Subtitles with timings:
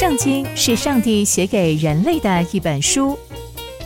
[0.00, 3.18] 圣经是上帝写给人类的一本书，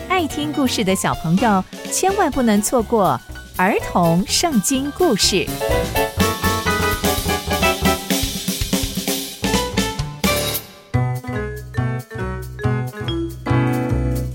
[0.08, 3.20] 爱听故事的小朋友千万不能错过
[3.56, 5.44] 儿童圣经故事。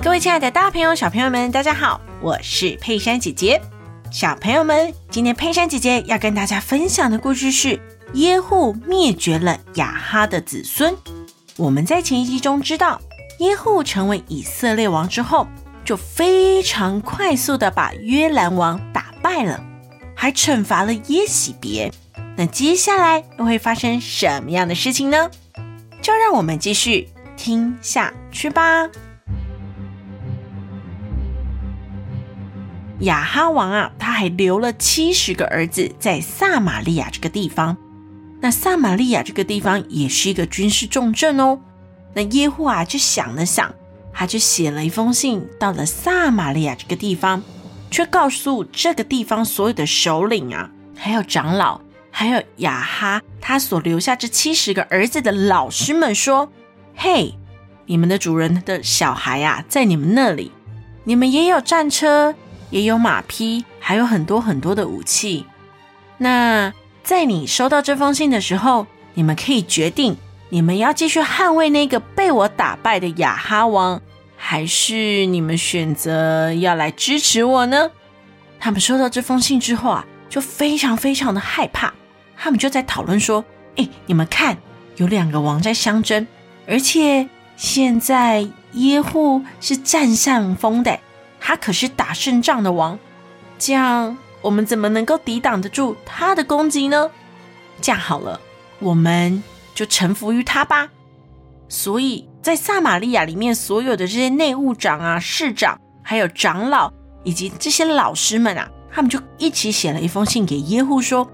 [0.03, 3.61] 各位亲爱的大朋友、小朋友们，大家好，我是佩珊姐姐。
[4.11, 7.79] 小朋友们，今天佩珊姐姐要跟大家分享的故事是
[8.15, 10.93] 耶户灭绝了雅哈的子孙。
[11.59, 13.01] 我们在前一集中知道，
[13.39, 15.45] 耶户成为以色列王之后，
[15.83, 19.61] 就非常快速的把约兰王打败了，
[20.15, 21.91] 还惩罚了耶洗别。
[22.37, 25.29] 那接下来又会发生什么样的事情呢？
[26.01, 28.87] 就让我们继续听下去吧。
[33.01, 37.75] 亚哈王啊，他还留了七十个儿子在撒玛利亚这个地方。
[38.41, 41.59] 那撒玛利亚这个地方也是一个军事重镇哦。
[42.13, 43.73] 那耶户啊就想了想，
[44.13, 47.43] 他就写了一封信到了撒玛利亚这个地方，
[47.91, 51.81] 却告诉这个地方所有的首领啊，还有长老，
[52.11, 56.49] 还有雅哈他所留下这七十个儿子的老师们说
[56.95, 57.35] ：“嘿，
[57.85, 60.51] 你们的主人的小孩啊，在你们那里，
[61.03, 62.33] 你们也有战车，
[62.69, 65.45] 也有马匹，还有很多很多的武器。
[66.17, 66.71] 那。”
[67.03, 70.17] 在你收到这封信的时候，你们可以决定，
[70.49, 74.01] 你们要继续捍卫那个被我打败的雅哈王，
[74.37, 77.89] 还是你们选择要来支持我呢？
[78.59, 81.93] 他们收到这封信之后啊，就非常非常的害怕。
[82.37, 83.43] 他们就在讨论说
[83.77, 84.57] ：“哎，你们看，
[84.97, 86.27] 有两个王在相争，
[86.67, 90.99] 而且现在耶户是占上风的，
[91.39, 92.99] 他可是打胜仗的王，
[93.57, 97.11] 这样。”我们怎么能够抵挡得住他的攻击呢？
[97.81, 98.39] 这样好了，
[98.79, 100.89] 我们就臣服于他吧。
[101.67, 106.91] 所以在撒玛利亚里面，所有的这些内务长啊、市长，还有长老
[107.23, 111.29] 以及这些老师们啊，他们就一起写了一封信给耶户，说：“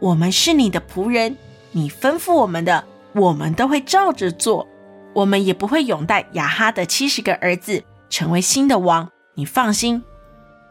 [0.00, 1.36] 我们是你的仆人，
[1.72, 4.66] 你吩咐我们的，我们都会照着做。
[5.14, 9.08] 我们也不会拥戴亚哈的七十个儿子成为新的王。
[9.34, 10.02] 你放心，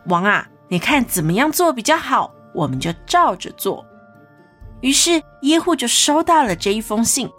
[0.06, 3.84] 王啊。”你看怎么样做比较好，我们就照着做。
[4.81, 7.30] 于是耶户就收到了这一封信，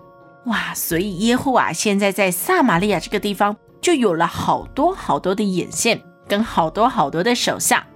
[0.47, 0.75] 哇！
[0.75, 7.87] 所以耶户啊，现在在撒玛利亚这个地方就有了好多好多的眼线，跟好多好多的手下。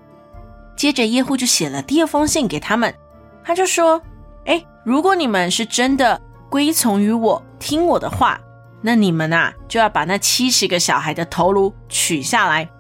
[0.77, 2.95] 接着耶户就写了第二封信给他们，
[3.43, 4.01] 他就说
[4.47, 8.41] ：“哎，如果你们是真的归从于我，听我的话，
[8.81, 12.71] 那你们啊就要把那七十个小孩的头颅取下来。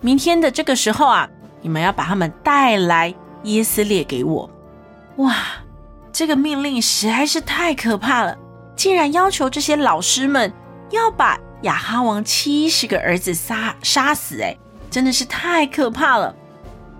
[0.00, 1.30] 明天的这个时候啊。”
[1.62, 4.48] 你们要把他们带来耶斯列给我。
[5.16, 5.36] 哇，
[6.12, 8.36] 这个命令实在是太可怕了！
[8.74, 10.52] 竟然要求这些老师们
[10.90, 14.56] 要把亚哈王七十个儿子杀杀死，哎，
[14.90, 16.34] 真的是太可怕了。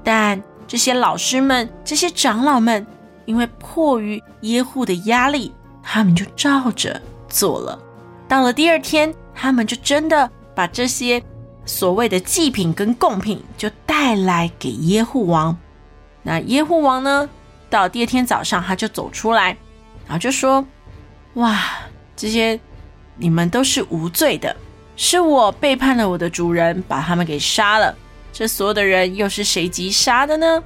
[0.04, 2.86] 但这些老师们、这些长老们，
[3.24, 7.78] 因为迫于耶户的压力，他们就照着做了。
[8.28, 11.22] 到了第二天，他们就真的把这些。
[11.64, 15.56] 所谓的祭品跟贡品就带来给耶户王。
[16.22, 17.28] 那耶户王呢，
[17.68, 19.56] 到第二天早上他就走出来，
[20.06, 20.66] 然后就说
[21.34, 21.58] ：“哇，
[22.16, 22.58] 这些
[23.16, 24.54] 你们都是无罪的，
[24.96, 27.96] 是我背叛了我的主人，把他们给杀了。
[28.32, 30.62] 这所有的人又是谁击杀的呢？”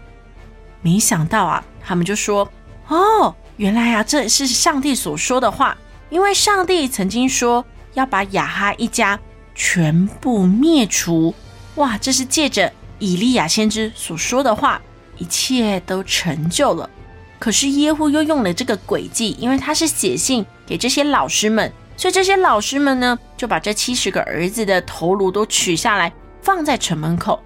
[0.81, 2.49] 没想到啊，他们就说
[2.89, 5.77] ：“哦，原来啊，这是上帝所说的话，
[6.11, 9.19] 因为上帝曾经说要把亚哈一家。”
[9.55, 11.35] 全部灭除！
[11.77, 14.81] 哇，这是借着以利亚先知所说的话，
[15.19, 16.89] 一切都成就了。
[17.39, 27.43] 可是耶户又用了这个诡计，因为他是写信给这些老师们，所以这些老师们呢，就把这七十个儿子的头颅都取下来，放在城门口。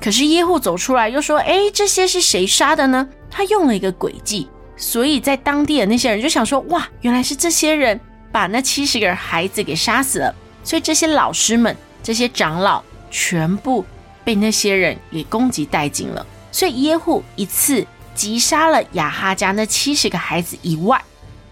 [0.00, 8.00] 可是耶户走出来又说：“哎，这些是谁杀的呢？”他用了一个诡计，所以在当地的那些人就想说：“哇，原来是这些人
[8.32, 10.34] 把那七十个孩子给杀死了。”
[10.68, 13.82] 所以这些老师们、这些长老全部
[14.22, 16.26] 被那些人给攻击殆尽了。
[16.52, 21.02] 所以耶户一次击杀了亚哈家那七十个孩子以外，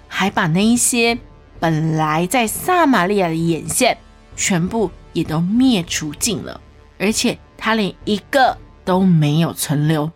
[0.07, 1.17] 还把那一些
[1.59, 3.97] 本来在撒玛利亚的眼线
[4.37, 6.61] 全部也都灭除尽了，
[6.99, 8.55] 而且他连一个
[8.85, 10.11] 都没有存留。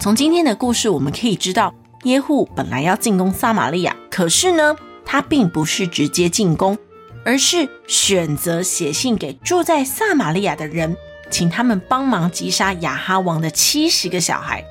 [0.00, 1.72] 从今天的故事我们可以知道。
[2.04, 6.76] 耶户本来要进攻撒玛利亚，可是呢，他并不是直接进攻，
[7.24, 10.96] 而是选择写信给住在撒玛利亚的人，
[11.30, 14.64] 请他们帮忙击杀亚哈王的七十个小孩。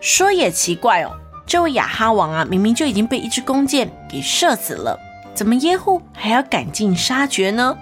[0.00, 1.10] 说也奇怪哦，
[1.46, 4.98] 这位亚哈王啊，明明就已经被一支弓箭给射死了，
[5.34, 7.76] 怎么耶户还要赶尽杀绝呢？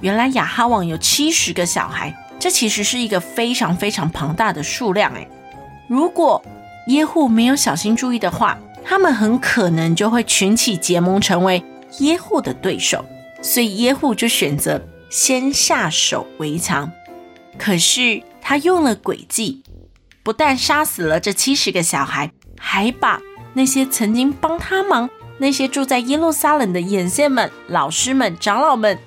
[0.00, 5.26] 原来亚哈王有七十个小孩，这其实是一个非常非常庞大的数量诶。
[5.88, 6.40] 如果
[6.86, 8.56] 耶户没有小心注意的话，
[8.88, 11.62] 他们很可能就会群起结盟，成为
[11.98, 13.04] 耶户的对手。
[13.42, 16.90] 所以耶户就选择先下手为强。
[17.58, 19.62] 可是他用了诡计，
[20.22, 23.20] 不但杀死了这七十个小孩，还把
[23.52, 28.98] 那些曾经帮他忙、那些住在耶路撒冷的眼线们、老师们、长老们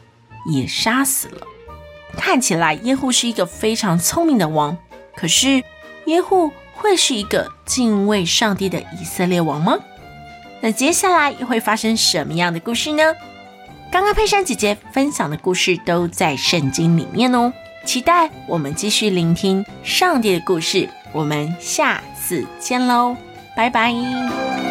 [0.54, 1.48] 也杀死了。
[2.16, 4.78] 看起来耶户是一个非常聪明的王，
[5.16, 5.64] 可是
[6.06, 6.52] 耶户。
[6.82, 9.78] 会是一个敬畏上帝的以色列王吗？
[10.62, 13.04] 那接下来又会发生什么样的故事呢？
[13.92, 17.52] 刚刚佩珊姐姐分享的故事都在圣经里面哦，
[17.86, 20.88] 期待我们继续聆听上帝的故事。
[21.12, 23.18] 我们下次见喽，
[23.56, 24.71] 拜拜。